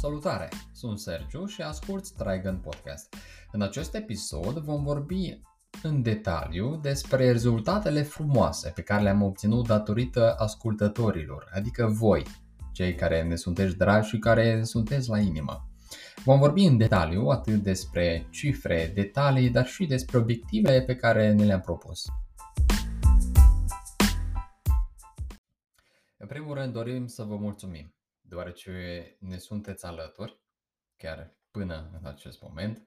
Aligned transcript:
Salutare! 0.00 0.48
Sunt 0.72 0.98
Sergiu 0.98 1.46
și 1.46 1.62
ascult 1.62 2.16
Dragon 2.16 2.58
Podcast. 2.58 3.14
În 3.52 3.62
acest 3.62 3.94
episod 3.94 4.58
vom 4.58 4.84
vorbi 4.84 5.40
în 5.82 6.02
detaliu 6.02 6.76
despre 6.76 7.30
rezultatele 7.30 8.02
frumoase 8.02 8.72
pe 8.74 8.82
care 8.82 9.02
le-am 9.02 9.22
obținut 9.22 9.66
datorită 9.66 10.34
ascultătorilor, 10.38 11.50
adică 11.54 11.86
voi, 11.86 12.22
cei 12.72 12.94
care 12.94 13.22
ne 13.22 13.36
sunteți 13.36 13.76
dragi 13.76 14.08
și 14.08 14.18
care 14.18 14.62
sunteți 14.62 15.08
la 15.08 15.18
inimă. 15.18 15.68
Vom 16.24 16.38
vorbi 16.38 16.64
în 16.64 16.76
detaliu 16.76 17.26
atât 17.26 17.62
despre 17.62 18.26
cifre, 18.30 18.92
detalii, 18.94 19.50
dar 19.50 19.66
și 19.66 19.86
despre 19.86 20.18
obiectivele 20.18 20.82
pe 20.82 20.96
care 20.96 21.32
ne 21.32 21.44
le-am 21.44 21.60
propus. 21.60 22.04
În 26.16 26.26
primul 26.26 26.54
rând 26.54 26.72
dorim 26.72 27.06
să 27.06 27.22
vă 27.22 27.36
mulțumim, 27.36 27.94
deoarece 28.30 29.16
ne 29.18 29.38
sunteți 29.38 29.86
alături, 29.86 30.40
chiar 30.96 31.34
până 31.50 31.90
în 32.00 32.08
acest 32.08 32.42
moment, 32.42 32.86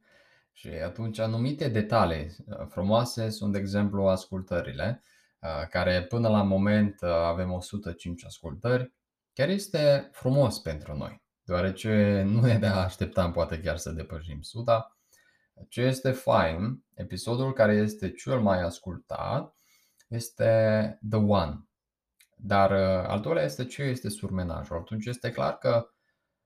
și 0.52 0.68
atunci 0.68 1.20
anumite 1.20 1.68
detalii 1.68 2.36
uh, 2.46 2.66
frumoase 2.68 3.30
sunt, 3.30 3.52
de 3.52 3.58
exemplu, 3.58 4.08
ascultările, 4.08 5.04
uh, 5.40 5.68
care 5.70 6.04
până 6.04 6.30
la 6.30 6.44
moment 6.44 7.02
uh, 7.02 7.10
avem 7.10 7.52
105 7.52 8.26
ascultări. 8.26 8.94
Chiar 9.34 9.50
este 9.50 10.10
frumos 10.12 10.60
pentru 10.60 10.96
noi, 10.96 11.22
deoarece 11.44 12.24
nu 12.26 12.42
ne 12.42 12.58
de 12.58 12.66
așteptam 12.66 13.32
poate 13.32 13.60
chiar 13.60 13.78
să 13.78 13.92
depășim 13.92 14.38
100. 14.40 14.98
Ce 15.70 15.82
este 15.82 16.12
fain, 16.12 16.84
episodul 16.94 17.54
care 17.54 17.74
este 17.74 18.12
cel 18.12 18.40
mai 18.40 18.62
ascultat 18.62 19.56
este 20.08 21.00
The 21.10 21.20
One. 21.20 21.68
Dar 22.46 22.72
al 23.08 23.20
doilea 23.20 23.44
este 23.44 23.66
ce 23.66 23.84
este 23.84 24.10
surmenajul. 24.10 24.78
Atunci 24.78 25.06
este 25.06 25.32
clar 25.32 25.58
că 25.58 25.90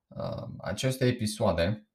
uh, 0.08 0.48
aceste 0.58 1.06
episoade 1.06 1.88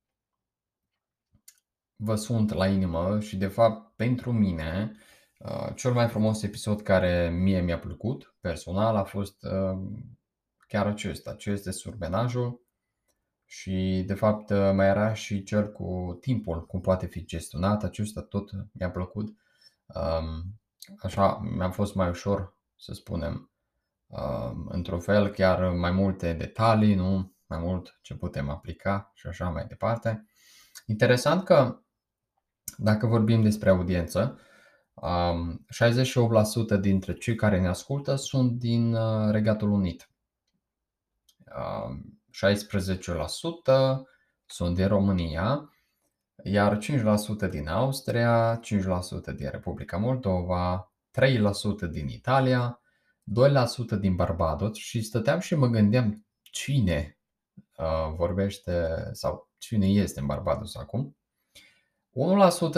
vă 1.96 2.14
sunt 2.14 2.52
la 2.52 2.66
inimă 2.66 3.20
și 3.20 3.36
de 3.36 3.46
fapt 3.46 3.96
pentru 3.96 4.32
mine 4.32 4.96
uh, 5.38 5.68
cel 5.74 5.92
mai 5.92 6.08
frumos 6.08 6.42
episod 6.42 6.80
care 6.80 7.30
mie 7.30 7.60
mi-a 7.60 7.78
plăcut 7.78 8.34
personal 8.40 8.96
a 8.96 9.04
fost 9.04 9.42
uh, 9.42 9.78
chiar 10.66 10.86
acesta, 10.86 11.34
ce 11.34 11.50
este 11.50 11.70
surmenajul 11.70 12.60
și 13.44 14.04
de 14.06 14.14
fapt 14.14 14.50
uh, 14.50 14.70
mai 14.74 14.86
era 14.86 15.14
și 15.14 15.42
cel 15.42 15.72
cu 15.72 16.18
timpul, 16.20 16.66
cum 16.66 16.80
poate 16.80 17.06
fi 17.06 17.24
gestionat, 17.24 17.82
acesta 17.82 18.22
tot 18.22 18.50
mi-a 18.72 18.90
plăcut. 18.90 19.28
Um, 19.86 20.60
așa 20.98 21.38
mi-a 21.38 21.70
fost 21.70 21.94
mai 21.94 22.08
ușor 22.08 22.56
să 22.76 22.92
spunem 22.92 23.32
um, 23.32 23.51
într-un 24.68 25.00
fel 25.00 25.28
chiar 25.28 25.68
mai 25.68 25.90
multe 25.90 26.32
detalii, 26.32 26.94
nu? 26.94 27.32
mai 27.52 27.58
mult 27.58 27.98
ce 28.02 28.14
putem 28.14 28.50
aplica 28.50 29.10
și 29.14 29.26
așa 29.26 29.48
mai 29.48 29.66
departe. 29.66 30.26
Interesant 30.86 31.44
că 31.44 31.80
dacă 32.76 33.06
vorbim 33.06 33.42
despre 33.42 33.70
audiență, 33.70 34.38
68% 36.76 36.80
dintre 36.80 37.12
cei 37.12 37.34
care 37.34 37.60
ne 37.60 37.68
ascultă 37.68 38.14
sunt 38.14 38.52
din 38.52 38.94
uh, 38.94 39.30
Regatul 39.30 39.70
Unit. 39.70 40.10
16% 41.50 41.54
sunt 44.46 44.74
din 44.74 44.86
România, 44.86 45.70
iar 46.44 46.78
5% 47.46 47.50
din 47.50 47.68
Austria, 47.68 48.60
5% 48.60 49.34
din 49.36 49.48
Republica 49.50 49.96
Moldova, 49.96 50.92
3% 51.20 51.90
din 51.90 52.08
Italia, 52.08 52.81
2% 53.96 53.98
din 54.00 54.16
Barbados 54.16 54.76
și 54.76 55.02
stăteam 55.02 55.38
și 55.38 55.54
mă 55.54 55.66
gândeam 55.66 56.26
cine 56.42 57.18
uh, 57.76 58.14
vorbește 58.16 59.08
sau 59.12 59.50
cine 59.58 59.86
este 59.86 60.20
în 60.20 60.26
Barbados 60.26 60.76
acum. 60.76 61.16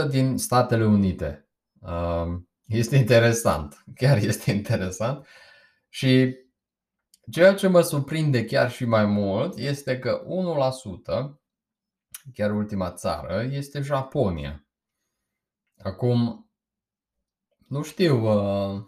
1% 0.06 0.08
din 0.08 0.38
Statele 0.38 0.84
Unite. 0.84 1.48
Um, 1.80 2.48
este 2.66 2.96
interesant, 2.96 3.84
chiar 4.00 4.16
este 4.16 4.50
interesant. 4.50 5.26
Și 5.88 6.36
ceea 7.30 7.54
ce 7.54 7.66
mă 7.66 7.80
surprinde 7.80 8.44
chiar 8.44 8.70
și 8.70 8.84
mai 8.84 9.06
mult 9.06 9.56
este 9.56 9.98
că 9.98 10.22
1%, 11.32 11.40
chiar 12.34 12.50
ultima 12.50 12.92
țară, 12.92 13.42
este 13.42 13.80
Japonia. 13.80 14.66
Acum, 15.78 16.50
nu 17.66 17.82
știu 17.82 18.24
uh, 18.24 18.82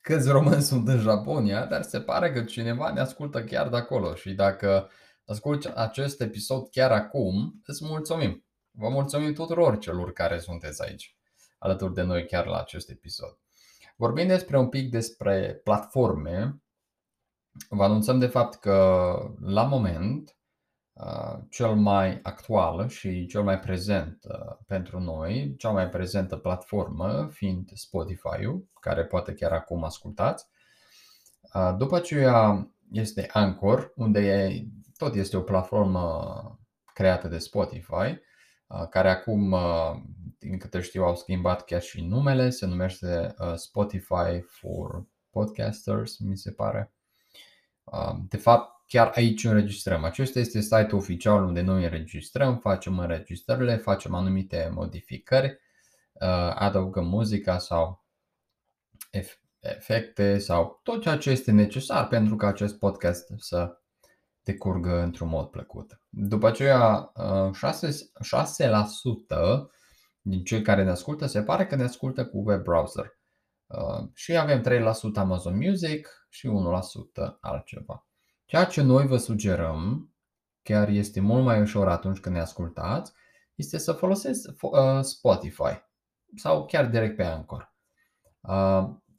câți 0.00 0.28
români 0.28 0.62
sunt 0.62 0.88
în 0.88 0.98
Japonia, 0.98 1.66
dar 1.66 1.82
se 1.82 2.00
pare 2.00 2.32
că 2.32 2.42
cineva 2.42 2.92
ne 2.92 3.00
ascultă 3.00 3.44
chiar 3.44 3.68
de 3.68 3.76
acolo 3.76 4.14
și 4.14 4.32
dacă 4.32 4.90
asculti 5.24 5.68
acest 5.74 6.20
episod 6.20 6.68
chiar 6.70 6.92
acum, 6.92 7.60
îți 7.64 7.84
mulțumim. 7.84 8.46
Vă 8.70 8.88
mulțumim 8.88 9.32
tuturor 9.32 9.78
celor 9.78 10.12
care 10.12 10.38
sunteți 10.38 10.82
aici, 10.82 11.16
alături 11.58 11.94
de 11.94 12.02
noi 12.02 12.26
chiar 12.26 12.46
la 12.46 12.58
acest 12.58 12.90
episod. 12.90 13.38
Vorbim 13.96 14.26
despre 14.26 14.58
un 14.58 14.68
pic 14.68 14.90
despre 14.90 15.60
platforme. 15.64 16.62
Vă 17.68 17.84
anunțăm 17.84 18.18
de 18.18 18.26
fapt 18.26 18.60
că 18.60 19.16
la 19.40 19.62
moment 19.62 20.37
cel 21.48 21.74
mai 21.74 22.20
actual 22.22 22.88
și 22.88 23.26
cel 23.26 23.42
mai 23.42 23.58
prezent 23.58 24.18
pentru 24.66 25.00
noi, 25.00 25.54
cea 25.56 25.70
mai 25.70 25.88
prezentă 25.88 26.36
platformă 26.36 27.28
fiind 27.30 27.70
Spotify-ul, 27.74 28.66
care 28.80 29.04
poate 29.04 29.32
chiar 29.32 29.52
acum 29.52 29.84
ascultați. 29.84 30.46
După 31.76 31.96
aceea 31.96 32.70
este 32.90 33.28
Anchor, 33.32 33.92
unde 33.96 34.50
tot 34.96 35.14
este 35.14 35.36
o 35.36 35.40
platformă 35.40 36.58
creată 36.94 37.28
de 37.28 37.38
Spotify 37.38 38.20
care 38.90 39.10
acum, 39.10 39.56
din 40.38 40.58
câte 40.58 40.80
știu, 40.80 41.04
au 41.04 41.16
schimbat 41.16 41.64
chiar 41.64 41.80
și 41.80 42.04
numele, 42.04 42.50
se 42.50 42.66
numește 42.66 43.34
Spotify 43.54 44.40
for 44.46 45.04
Podcasters, 45.30 46.18
mi 46.18 46.36
se 46.36 46.50
pare. 46.52 46.92
De 48.28 48.36
fapt, 48.36 48.77
chiar 48.88 49.12
aici 49.14 49.44
înregistrăm. 49.44 50.04
Acesta 50.04 50.38
este 50.38 50.60
site-ul 50.60 51.00
oficial 51.00 51.44
unde 51.44 51.60
noi 51.60 51.84
înregistrăm, 51.84 52.58
facem 52.58 52.98
înregistrările, 52.98 53.76
facem 53.76 54.14
anumite 54.14 54.70
modificări, 54.74 55.58
adăugăm 56.54 57.06
muzica 57.06 57.58
sau 57.58 58.04
efecte 59.60 60.38
sau 60.38 60.80
tot 60.82 61.02
ceea 61.02 61.16
ce 61.16 61.30
este 61.30 61.50
necesar 61.50 62.08
pentru 62.08 62.36
ca 62.36 62.46
acest 62.46 62.78
podcast 62.78 63.32
să 63.36 63.78
decurgă 64.42 65.02
într-un 65.02 65.28
mod 65.28 65.46
plăcut. 65.46 66.00
După 66.08 66.46
aceea, 66.46 67.12
6%, 67.52 68.14
uh, 68.20 68.24
6% 68.24 69.70
din 70.20 70.44
cei 70.44 70.62
care 70.62 70.84
ne 70.84 70.90
ascultă 70.90 71.26
se 71.26 71.42
pare 71.42 71.66
că 71.66 71.76
ne 71.76 71.82
ascultă 71.82 72.26
cu 72.26 72.42
web 72.44 72.62
browser. 72.62 73.18
Uh, 73.66 74.08
și 74.14 74.36
avem 74.36 74.60
3% 74.60 75.20
Amazon 75.20 75.56
Music 75.56 76.26
și 76.28 76.48
1% 76.48 77.38
altceva. 77.40 78.07
Ceea 78.48 78.64
ce 78.64 78.82
noi 78.82 79.06
vă 79.06 79.16
sugerăm, 79.16 80.12
chiar 80.62 80.88
este 80.88 81.20
mult 81.20 81.44
mai 81.44 81.60
ușor 81.60 81.88
atunci 81.88 82.18
când 82.18 82.34
ne 82.34 82.40
ascultați, 82.40 83.12
este 83.54 83.78
să 83.78 83.92
folosiți 83.92 84.48
uh, 84.60 85.00
Spotify 85.00 85.82
sau 86.36 86.66
chiar 86.66 86.86
direct 86.86 87.16
pe 87.16 87.24
Anchor. 87.24 87.74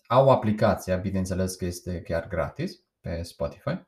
Au 0.07 0.29
aplicația, 0.29 0.97
bineînțeles 0.97 1.55
că 1.55 1.65
este 1.65 2.01
chiar 2.01 2.27
gratis 2.27 2.83
pe 2.99 3.21
Spotify 3.21 3.87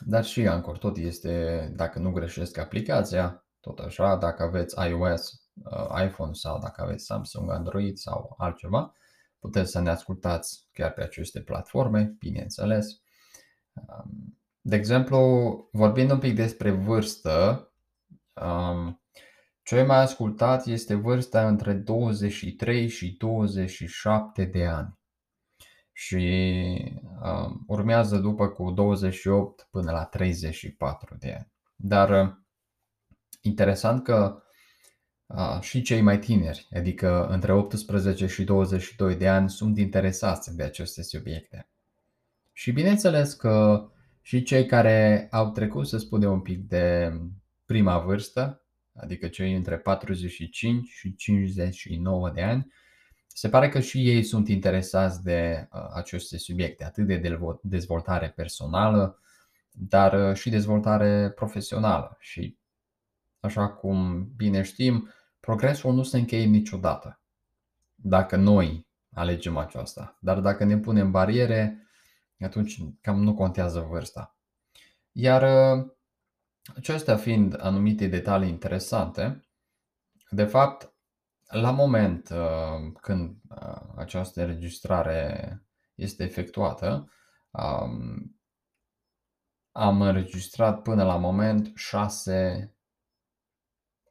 dar 0.00 0.24
și 0.24 0.46
Anchor 0.46 0.78
tot 0.78 0.96
este, 0.96 1.68
dacă 1.76 1.98
nu 1.98 2.10
greșesc, 2.10 2.58
aplicația, 2.58 3.46
tot 3.60 3.78
așa, 3.78 4.16
dacă 4.16 4.42
aveți 4.42 4.88
iOS, 4.88 5.32
uh, 5.64 6.04
iPhone 6.04 6.32
sau 6.32 6.58
dacă 6.58 6.82
aveți 6.82 7.04
Samsung, 7.04 7.50
Android 7.50 7.96
sau 7.96 8.34
altceva, 8.38 8.92
puteți 9.38 9.70
să 9.70 9.80
ne 9.80 9.90
ascultați 9.90 10.68
chiar 10.72 10.92
pe 10.92 11.02
aceste 11.02 11.40
platforme, 11.40 12.14
bineînțeles. 12.18 13.01
Um, 13.74 14.38
de 14.60 14.76
exemplu, 14.76 15.18
vorbind 15.72 16.10
un 16.10 16.18
pic 16.18 16.34
despre 16.34 16.70
vârstă, 16.70 17.66
um, 18.32 19.02
ce 19.62 19.82
mai 19.82 19.98
ascultat 19.98 20.66
este 20.66 20.94
vârsta 20.94 21.48
între 21.48 21.72
23 21.72 22.88
și 22.88 23.16
27 23.18 24.44
de 24.44 24.66
ani 24.66 25.00
și 25.92 26.94
uh, 27.22 27.50
urmează 27.66 28.18
după 28.18 28.48
cu 28.48 28.70
28 28.70 29.68
până 29.70 29.90
la 29.92 30.04
34 30.04 31.16
de 31.18 31.32
ani. 31.32 31.52
Dar 31.76 32.26
uh, 32.26 32.32
interesant 33.40 34.02
că 34.04 34.42
uh, 35.26 35.60
și 35.60 35.82
cei 35.82 36.00
mai 36.00 36.18
tineri, 36.18 36.68
adică 36.76 37.26
între 37.26 37.52
18 37.52 38.26
și 38.26 38.44
22 38.44 39.16
de 39.16 39.28
ani, 39.28 39.50
sunt 39.50 39.78
interesați 39.78 40.56
de 40.56 40.62
aceste 40.62 41.02
subiecte. 41.02 41.71
Și 42.52 42.72
bineînțeles 42.72 43.32
că 43.32 43.86
și 44.20 44.42
cei 44.42 44.66
care 44.66 45.28
au 45.30 45.50
trecut, 45.50 45.86
să 45.86 45.98
spunem, 45.98 46.30
un 46.30 46.40
pic 46.40 46.68
de 46.68 47.12
prima 47.64 47.98
vârstă, 47.98 48.66
adică 48.94 49.28
cei 49.28 49.54
între 49.54 49.78
45 49.78 50.88
și 50.88 51.14
59 51.14 52.30
de 52.30 52.42
ani, 52.42 52.72
se 53.26 53.48
pare 53.48 53.68
că 53.68 53.80
și 53.80 54.08
ei 54.08 54.22
sunt 54.22 54.48
interesați 54.48 55.22
de 55.22 55.68
uh, 55.72 55.80
aceste 55.94 56.38
subiecte, 56.38 56.84
atât 56.84 57.06
de 57.06 57.38
dezvoltare 57.62 58.30
personală, 58.30 59.20
dar 59.70 60.36
și 60.36 60.50
dezvoltare 60.50 61.30
profesională 61.30 62.16
și, 62.20 62.58
așa 63.40 63.68
cum 63.68 64.28
bine 64.36 64.62
știm, 64.62 65.08
progresul 65.40 65.94
nu 65.94 66.02
se 66.02 66.18
încheie 66.18 66.44
niciodată 66.44 67.20
dacă 67.94 68.36
noi 68.36 68.86
alegem 69.12 69.56
aceasta. 69.56 70.18
Dar 70.20 70.40
dacă 70.40 70.64
ne 70.64 70.78
punem 70.78 71.10
bariere, 71.10 71.86
atunci 72.44 72.78
cam 73.00 73.22
nu 73.22 73.34
contează 73.34 73.80
vârsta. 73.80 74.36
Iar 75.12 75.42
acestea 76.76 77.16
fiind 77.16 77.64
anumite 77.64 78.06
detalii 78.06 78.48
interesante, 78.48 79.46
de 80.30 80.44
fapt, 80.44 80.92
la 81.52 81.70
moment 81.70 82.28
uh, 82.30 82.92
când 83.00 83.36
uh, 83.48 83.82
această 83.96 84.40
înregistrare 84.40 85.62
este 85.94 86.24
efectuată, 86.24 87.12
um, 87.50 88.40
am 89.72 90.00
înregistrat 90.00 90.82
până 90.82 91.04
la 91.04 91.16
moment 91.16 91.72
șase 91.74 92.72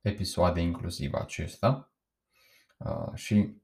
episoade 0.01 0.61
inclusiv 0.61 1.13
acesta 1.13 1.91
uh, 2.77 3.13
și 3.13 3.60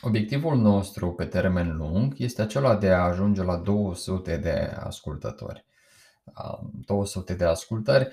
Obiectivul 0.00 0.56
nostru 0.56 1.12
pe 1.12 1.24
termen 1.24 1.76
lung 1.76 2.14
este 2.16 2.42
acela 2.42 2.76
de 2.76 2.90
a 2.90 3.04
ajunge 3.04 3.42
la 3.42 3.56
200 3.56 4.36
de 4.36 4.76
ascultători. 4.78 5.64
200 6.86 7.34
de 7.34 7.44
ascultări. 7.44 8.08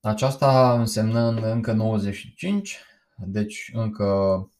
Aceasta 0.00 0.78
însemnând 0.78 1.42
încă 1.42 1.72
95, 1.72 2.78
deci 3.16 3.70
încă 3.74 4.50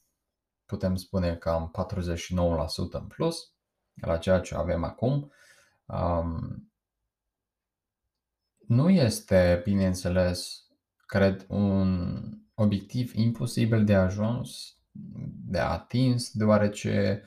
putem 0.66 0.96
spune 0.96 1.34
cam 1.34 1.70
49% 1.94 2.30
în 2.90 3.06
plus 3.06 3.52
la 3.94 4.16
ceea 4.16 4.40
ce 4.40 4.54
avem 4.54 4.84
acum. 4.84 5.32
Nu 8.66 8.90
este, 8.90 9.60
bineînțeles, 9.64 10.66
cred, 11.06 11.46
un 11.48 12.22
obiectiv 12.54 13.14
imposibil 13.14 13.84
de 13.84 13.94
ajuns 13.94 14.77
de 15.44 15.58
atins, 15.58 16.30
deoarece 16.32 17.22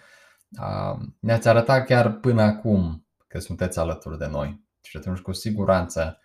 ne-ați 1.19 1.47
arătat 1.47 1.85
chiar 1.85 2.19
până 2.19 2.41
acum 2.41 3.05
că 3.27 3.39
sunteți 3.39 3.79
alături 3.79 4.17
de 4.17 4.27
noi. 4.27 4.65
Și 4.81 4.97
atunci, 4.97 5.19
cu 5.19 5.31
siguranță, 5.31 6.19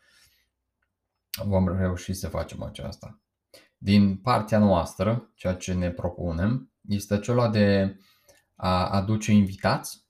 vom 1.44 1.77
reuși 1.77 2.12
să 2.12 2.29
facem 2.29 2.62
aceasta. 2.62 3.21
Din 3.79 4.17
partea 4.17 4.59
noastră, 4.59 5.31
ceea 5.35 5.55
ce 5.55 5.75
ne 5.75 5.91
propunem 5.91 6.73
este 6.88 7.15
acela 7.15 7.49
de 7.49 7.97
a 8.55 8.88
aduce 8.88 9.33
invitați 9.33 10.05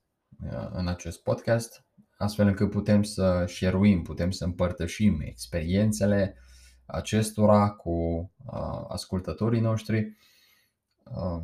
în 0.73 0.88
acest 0.88 1.23
podcast, 1.23 1.84
astfel 2.17 2.46
încât 2.46 2.70
putem 2.70 3.02
să 3.02 3.44
share 3.46 4.00
putem 4.02 4.31
să 4.31 4.44
împărtășim 4.44 5.20
experiențele 5.20 6.37
acestora 6.87 7.70
cu 7.70 8.31
ascultătorii 8.88 9.61
noștri 9.61 10.17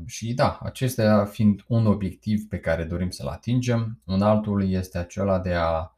și 0.06 0.34
da, 0.34 0.58
acestea 0.62 1.24
fiind 1.24 1.64
un 1.68 1.86
obiectiv 1.86 2.48
pe 2.48 2.58
care 2.58 2.84
dorim 2.84 3.10
să-l 3.10 3.26
atingem, 3.26 4.00
un 4.06 4.22
altul 4.22 4.70
este 4.70 4.98
acela 4.98 5.38
de 5.38 5.54
a, 5.54 5.96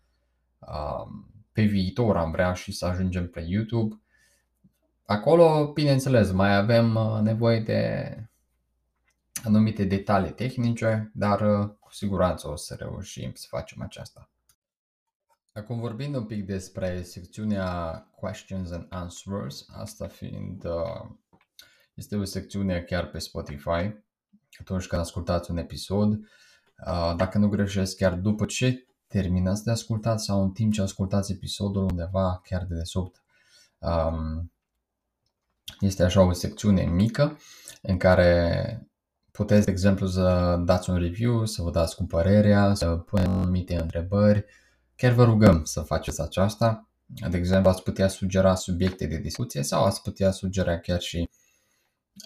pe 1.52 1.62
viitor 1.62 2.16
am 2.16 2.30
vrea 2.30 2.52
și 2.52 2.72
să 2.72 2.86
ajungem 2.86 3.28
pe 3.28 3.44
YouTube. 3.48 4.00
Acolo, 5.06 5.72
bineînțeles, 5.72 6.30
mai 6.30 6.56
avem 6.56 6.94
uh, 6.94 7.20
nevoie 7.22 7.60
de 7.60 8.16
anumite 9.44 9.84
detalii 9.84 10.32
tehnice, 10.32 11.10
dar 11.14 11.40
uh, 11.40 11.70
cu 11.80 11.92
siguranță 11.92 12.48
o 12.48 12.56
să 12.56 12.74
reușim 12.78 13.32
să 13.34 13.46
facem 13.48 13.82
aceasta. 13.82 14.28
Acum 15.52 15.80
vorbind 15.80 16.14
un 16.14 16.24
pic 16.24 16.46
despre 16.46 17.02
secțiunea 17.02 17.96
Questions 18.16 18.70
and 18.70 18.86
Answers, 18.90 19.66
asta 19.72 20.06
fiind 20.06 20.64
uh, 20.64 21.10
este 21.94 22.16
o 22.16 22.24
secțiune 22.24 22.80
chiar 22.80 23.06
pe 23.06 23.18
Spotify, 23.18 24.02
atunci 24.60 24.86
când 24.86 25.02
ascultați 25.02 25.50
un 25.50 25.56
episod. 25.56 26.20
Dacă 27.16 27.38
nu 27.38 27.48
greșesc, 27.48 27.96
chiar 27.96 28.14
după 28.14 28.44
ce 28.44 28.86
terminați 29.06 29.64
de 29.64 29.70
ascultat 29.70 30.20
sau 30.20 30.42
în 30.42 30.50
timp 30.50 30.72
ce 30.72 30.82
ascultați 30.82 31.32
episodul 31.32 31.82
undeva 31.82 32.40
chiar 32.44 32.64
de 32.64 32.74
desubt, 32.74 33.22
este 35.80 36.02
așa 36.02 36.20
o 36.22 36.32
secțiune 36.32 36.82
mică 36.82 37.38
în 37.82 37.96
care 37.96 38.88
puteți, 39.30 39.64
de 39.64 39.70
exemplu, 39.70 40.06
să 40.06 40.56
dați 40.64 40.90
un 40.90 40.96
review, 40.96 41.44
să 41.44 41.62
vă 41.62 41.70
dați 41.70 41.96
cu 41.96 42.04
părerea, 42.04 42.74
să 42.74 42.96
punem 42.96 43.30
anumite 43.30 43.80
întrebări. 43.80 44.44
Chiar 44.96 45.12
vă 45.12 45.24
rugăm 45.24 45.64
să 45.64 45.80
faceți 45.80 46.20
aceasta. 46.20 46.88
De 47.30 47.36
exemplu, 47.36 47.70
ați 47.70 47.82
putea 47.82 48.08
sugera 48.08 48.54
subiecte 48.54 49.06
de 49.06 49.18
discuție 49.18 49.62
sau 49.62 49.84
ați 49.84 50.02
putea 50.02 50.30
sugera 50.30 50.78
chiar 50.78 51.00
și 51.00 51.28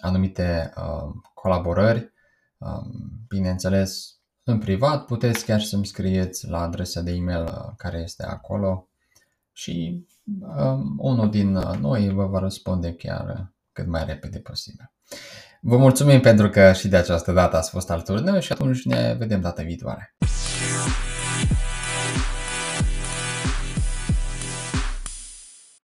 anumite 0.01 0.73
uh, 0.77 1.13
colaborări. 1.33 2.13
Uh, 2.57 2.81
bineînțeles, 3.27 4.19
în 4.43 4.59
privat 4.59 5.05
puteți 5.05 5.45
chiar 5.45 5.61
să-mi 5.61 5.85
scrieți 5.85 6.47
la 6.47 6.61
adresa 6.61 7.01
de 7.01 7.11
e-mail 7.11 7.43
uh, 7.43 7.73
care 7.77 7.97
este 7.97 8.23
acolo 8.25 8.89
și 9.51 10.05
uh, 10.41 10.79
unul 10.97 11.29
din 11.29 11.55
uh, 11.55 11.77
noi 11.79 12.09
vă 12.09 12.25
va 12.25 12.39
răspunde 12.39 12.93
chiar 12.93 13.27
uh, 13.39 13.45
cât 13.71 13.87
mai 13.87 14.05
repede 14.05 14.39
posibil. 14.39 14.91
Vă 15.61 15.77
mulțumim 15.77 16.19
pentru 16.19 16.49
că 16.49 16.73
și 16.73 16.87
de 16.87 16.97
această 16.97 17.31
dată 17.31 17.57
ați 17.57 17.69
fost 17.69 17.89
alături 17.89 18.23
de 18.23 18.29
noi 18.29 18.41
și 18.41 18.51
atunci 18.51 18.85
ne 18.85 19.15
vedem 19.17 19.41
data 19.41 19.63
viitoare. 19.63 20.15